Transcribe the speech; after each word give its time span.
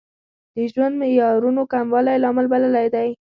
د 0.55 0.57
ژوند 0.71 0.93
معیارونو 1.01 1.61
کموالی 1.73 2.15
لامل 2.23 2.45
بللی 2.51 2.87
دی. 2.93 3.09